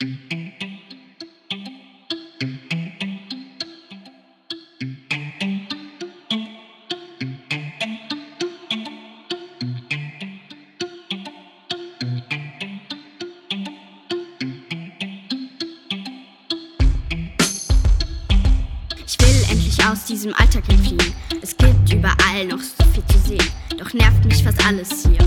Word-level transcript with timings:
Ich 0.00 0.06
will 0.06 0.10
endlich 19.50 19.84
aus 19.84 20.04
diesem 20.04 20.32
Alltag 20.34 20.68
entfliehen. 20.68 21.12
Es 21.42 21.56
gibt 21.56 21.92
überall 21.92 22.46
noch 22.46 22.60
so 22.60 22.84
viel 22.92 23.04
zu 23.06 23.18
sehen. 23.18 23.50
Doch 23.76 23.92
nervt 23.92 24.24
mich 24.24 24.44
fast 24.44 24.64
alles 24.64 25.08
hier. 25.08 25.18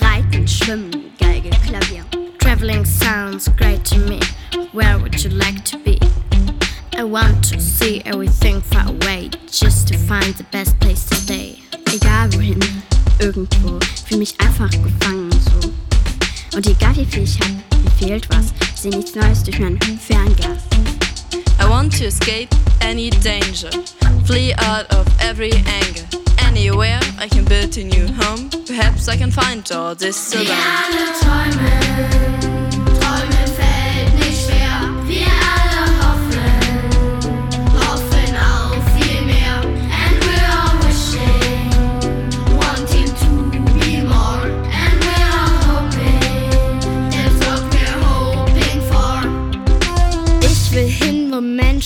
Reiten, 0.00 0.48
Schwimmen, 0.48 1.10
Geige, 1.18 1.50
Klavier. 1.50 2.19
Traveling 2.60 2.84
sounds 2.84 3.48
great 3.56 3.86
to 3.86 3.98
me. 4.00 4.20
Where 4.72 4.98
would 4.98 5.24
you 5.24 5.30
like 5.30 5.64
to 5.64 5.78
be? 5.78 5.98
I 6.94 7.04
want 7.04 7.42
to 7.44 7.58
see 7.58 8.02
everything 8.04 8.60
far 8.60 8.86
away. 8.86 9.30
Just 9.50 9.88
to 9.88 9.96
find 9.96 10.34
the 10.34 10.44
best 10.52 10.78
place 10.78 11.06
to 11.06 11.14
stay. 11.14 11.62
Egal 11.90 12.28
wohin, 12.32 12.60
irgendwo. 13.18 13.80
Fühl 14.04 14.18
mich 14.18 14.38
einfach 14.40 14.70
gefangen 14.72 15.32
so. 15.32 15.72
Und 16.54 16.66
egal 16.66 16.94
wie 16.96 17.06
viel 17.06 17.22
ich 17.22 17.40
hab, 17.40 17.48
mir 17.82 17.90
fehlt 17.98 18.28
was. 18.28 18.52
Ich 18.74 18.82
seh 18.82 18.90
nichts 18.90 19.14
Neues 19.14 19.42
durch 19.42 19.58
mein 19.58 19.78
Fernglas. 19.80 20.58
I 21.58 21.66
want 21.66 21.96
to 21.96 22.04
escape 22.04 22.54
any 22.82 23.08
danger, 23.08 23.70
flee 24.26 24.52
out 24.56 24.84
of 24.92 25.06
every 25.18 25.52
anger. 25.80 26.04
Anywhere 26.46 27.00
I 27.18 27.26
can 27.26 27.46
build 27.46 27.78
a 27.78 27.84
new 27.84 28.06
home, 28.20 28.50
perhaps 28.66 29.08
I 29.08 29.16
can 29.16 29.30
find 29.30 29.66
all 29.72 29.94
this 29.94 30.34
alone. 30.34 32.29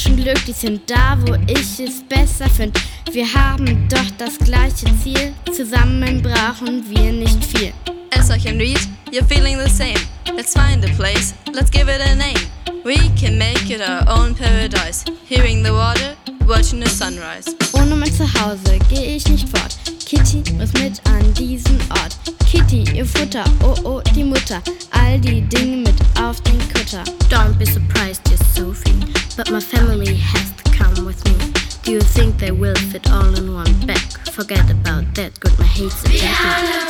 Menschen 0.05 0.22
glücklich 0.22 0.56
sind, 0.56 0.83
da 0.91 1.16
wo 1.20 1.34
ich 1.47 1.80
es 1.80 2.02
besser 2.08 2.48
finde. 2.50 2.78
Wir 3.12 3.27
haben 3.33 3.88
doch 3.88 4.11
das 4.19 4.38
gleiche 4.38 4.86
Ziel, 5.02 5.33
zusammen 5.55 6.20
brauchen 6.20 6.84
wir 6.91 7.12
nicht 7.12 7.42
viel. 7.44 7.72
As 8.11 8.28
I 8.28 8.38
can 8.38 8.58
read, 8.58 8.78
you're 9.11 9.27
feeling 9.27 9.58
the 9.58 9.70
same. 9.70 9.98
Let's 10.36 10.52
find 10.52 10.84
a 10.84 10.88
place, 10.96 11.34
let's 11.55 11.70
give 11.70 11.88
it 11.88 12.00
a 12.00 12.14
name. 12.16 12.38
We 12.84 12.96
can 13.19 13.38
make 13.38 13.70
it 13.70 13.80
our 13.80 14.06
own 14.08 14.34
paradise. 14.34 15.05
Hearing 15.27 15.62
the 15.62 15.72
water, 15.72 16.16
watching 16.46 16.80
the 16.80 16.89
sunrise. 16.89 17.56
Ohne 17.72 17.96
mein 17.96 18.12
Zuhause 18.12 18.78
gehe 18.91 19.16
ich 19.16 19.27
nicht 19.28 19.48
fort. 19.48 19.77
Kitty 20.05 20.42
muss 20.52 20.72
mit 20.74 21.00
an 21.06 21.33
diesen 21.34 21.78
Ort. 21.91 22.16
Kitty, 22.50 22.84
ihr 22.94 23.06
Futter, 23.06 23.44
oh 23.62 23.74
oh, 23.84 24.02
die 24.14 24.24
Mutter. 24.24 24.61
All 24.91 25.18
die 25.18 25.41
Dinge 25.41 25.78
mit 25.78 25.96
auf 26.20 26.41
den 26.42 26.58
Kutter. 26.68 27.05
Don't 27.30 27.58
be 27.58 27.64
surprised, 27.64 28.20
dear 28.28 28.39
Sophie, 28.55 28.94
But 29.36 29.50
my 29.50 29.58
family 29.58 30.14
has 30.14 30.52
to 30.62 30.70
come 30.70 31.04
with 31.04 31.24
me. 31.24 31.34
Do 31.82 31.90
you 31.90 32.00
think 32.00 32.38
they 32.38 32.52
will 32.52 32.77
fit 32.77 33.10
all 33.10 33.34
in 33.34 33.52
one 33.52 33.86
bag? 33.86 33.98
Forget 34.30 34.70
about 34.70 35.12
that, 35.16 35.40
good, 35.40 35.58
my 35.58 35.64
hate's 35.66 36.04
attacking. 36.04 36.84